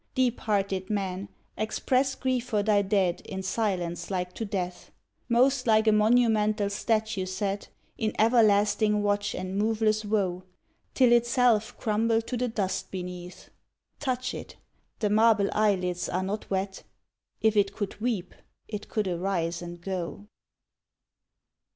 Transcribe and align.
Deep 0.15 0.39
hearted 0.39 0.89
man, 0.89 1.29
express 1.55 2.15
Grief 2.15 2.45
for 2.45 2.63
thy 2.63 2.81
Dead 2.81 3.21
in 3.23 3.43
silence 3.43 4.09
like 4.09 4.33
to 4.33 4.43
death; 4.43 4.89
Most 5.29 5.67
like 5.67 5.87
a 5.87 5.91
monumental 5.91 6.71
statue 6.71 7.27
set 7.27 7.67
In 7.99 8.11
everlasting 8.17 9.03
watch 9.03 9.35
and 9.35 9.55
moveless 9.59 10.03
woe, 10.03 10.41
Till 10.95 11.11
itself 11.11 11.77
crumble 11.77 12.19
to 12.23 12.35
the 12.35 12.47
dust 12.47 12.89
beneath. 12.89 13.51
Touch 13.99 14.33
it: 14.33 14.55
the 14.97 15.09
marble 15.11 15.49
eyelids 15.53 16.09
are 16.09 16.23
not 16.23 16.49
wet 16.49 16.81
If 17.39 17.55
it 17.55 17.75
could 17.75 18.01
weep, 18.01 18.33
it 18.67 18.89
could 18.89 19.07
arise 19.07 19.61
and 19.61 19.79
go. 19.79 20.25